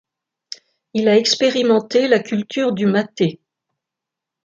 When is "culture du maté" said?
2.17-3.39